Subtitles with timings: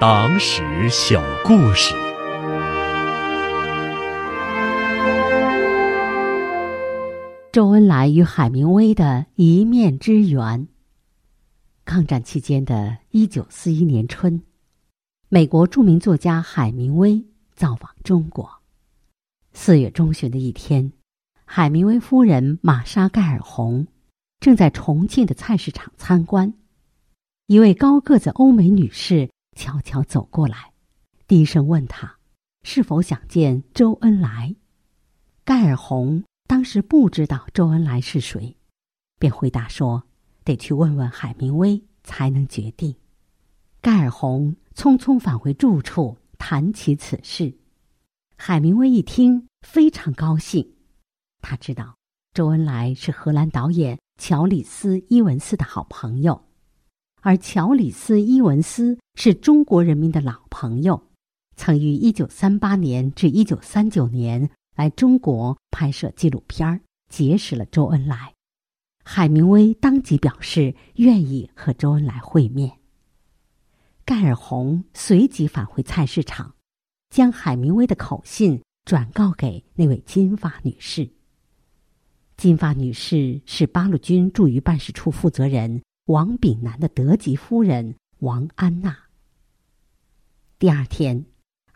[0.00, 1.92] 党史小故事。
[7.50, 10.68] 周恩来与海明威的一面之缘。
[11.84, 14.40] 抗战期间的一九四一年春，
[15.28, 17.24] 美国著名作家海明威
[17.56, 18.48] 造访中国。
[19.52, 20.92] 四月中旬的一天，
[21.44, 23.88] 海明威夫人玛莎·盖尔红
[24.38, 26.54] 正在重庆的菜市场参观，
[27.48, 30.72] 一位高个子欧美女士悄悄走过来，
[31.26, 32.18] 低声问他
[32.62, 34.54] 是否想见周恩来。
[35.44, 36.22] 盖尔洪。
[36.46, 38.56] 当时不知道周恩来是谁，
[39.18, 40.02] 便回答说
[40.44, 42.96] ：“得去问问海明威才能决定。”
[43.82, 47.54] 盖尔洪匆匆返回住处，谈起此事。
[48.38, 50.72] 海明威一听非常高兴，
[51.42, 51.94] 他知道
[52.32, 56.47] 周恩来是荷兰导演乔里斯·伊文斯的好朋友，
[57.20, 61.02] 而乔里斯·伊文斯是中国人民的老朋友，
[61.56, 64.50] 曾于一九三八年至一九三九年。
[64.78, 68.32] 来中国拍摄纪录片结识了周恩来。
[69.02, 72.78] 海明威当即表示愿意和周恩来会面。
[74.04, 76.54] 盖尔洪随即返回菜市场，
[77.10, 81.10] 将海明威的口信转告给那位金发女士。
[82.36, 88.96] 金发女士是八路军驻渝办事处负责人王炳南的德籍夫人王安娜。
[90.58, 91.24] 第二天。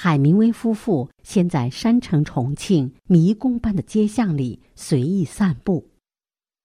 [0.00, 5.90] 海明威夫妇先在山城重庆迷宫般的街巷里随意散步，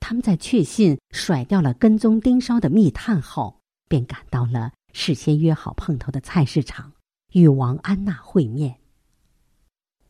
[0.00, 6.94] 他们在确信甩掉了跟踪盯梢的密探后，便赶到了事先约好碰头的菜市场，
[7.32, 8.80] 与王安娜会面。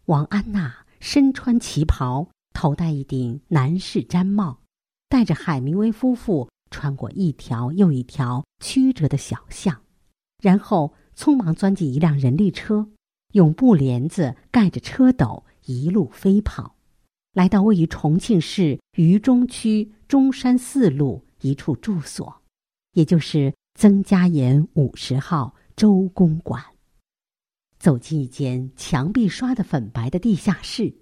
[0.07, 4.63] 王安娜身穿旗袍，头戴一顶男士毡帽，
[5.11, 9.83] 带着海明威夫妇穿过一条又一条曲折的小巷，
[10.43, 12.89] 然后匆忙钻进一辆人力车。
[13.33, 16.75] 用布帘子盖着车斗，一路飞跑，
[17.33, 22.43] 来到位于重庆市渝中区中山四路一处住所，
[22.95, 26.61] 也就是曾家岩五十号周公馆。
[27.79, 30.93] 走进一间墙壁刷的粉白的地下室，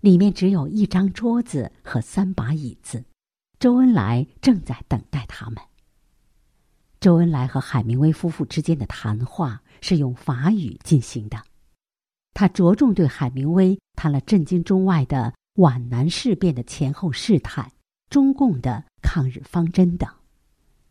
[0.00, 3.02] 里面只有一张桌子和三把椅子，
[3.62, 5.56] 周恩来正在等待他们。
[6.98, 11.40] 周恩来和海明威夫妇之间的谈话是用法语进行的。
[12.34, 17.70] 他着重对海明威谈了震惊中外的皖南事变的前后事态、
[18.10, 20.10] 中共的抗日方针等。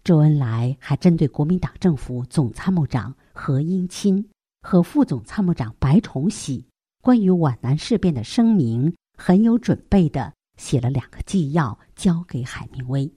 [0.05, 4.25] 周恩来还针对国民党政府总参谋长何应钦
[4.61, 6.65] 和副总参谋长白崇禧
[7.01, 13.11] 关于皖南事变的声明，很有准备的写了两个纪要交给海明威，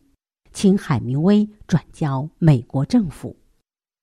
[0.55, 3.37] 请海明威转交美国政府，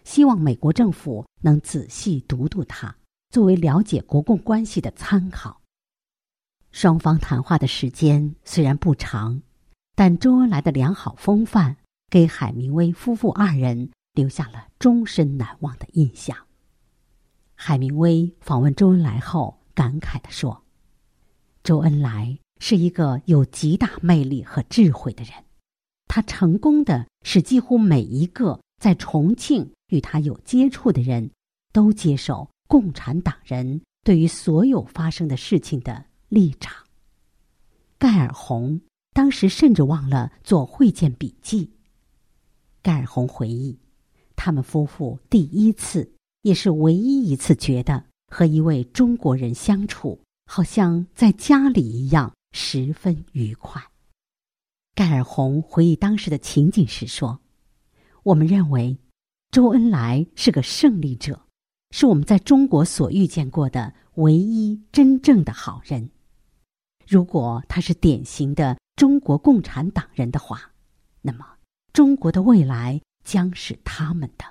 [0.03, 2.95] 希望美国政府能仔细读读他。
[3.31, 5.59] 作为了解国共关系的参考，
[6.69, 9.41] 双方谈话的时间虽然不长，
[9.95, 11.77] 但周恩来的良好风范
[12.11, 16.37] 给海明威夫妇二人留下了终身难忘的印象。
[17.55, 20.63] 海明威访问周恩来后，感慨地说
[21.63, 25.33] ：“周恩来是一个有极大魅力和智慧的人，
[26.07, 31.31] 他成功的使几乎每一个在重庆与他有接触的人
[31.73, 36.85] 都接受。”共产党人对于所有发生的事情的立场。
[37.97, 38.79] 盖尔洪
[39.11, 41.69] 当时甚至忘了做会见笔记。
[42.81, 43.77] 盖尔洪回忆，
[44.37, 46.13] 他们夫妇第一次，
[46.43, 53.81] 也是唯一一次觉得和一位中国人相处，好像在家里一样，十分愉快。
[54.93, 57.39] 盖尔洪回忆当时的情景时说
[58.23, 58.97] ：“我们认为，
[59.51, 61.47] 周恩来是个胜利者。”
[61.93, 66.09] 是我们在中国所遇见过的唯一真正的好人。
[67.05, 70.71] 如果他是典型的中国共产党人的话，
[71.21, 71.45] 那么
[71.91, 74.45] 中国的未来将是他们的。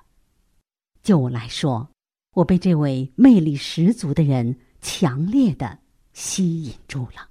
[1.02, 1.90] 就我来说，
[2.34, 5.78] 我被这位魅力十足的人强烈的
[6.12, 7.29] 吸引住了。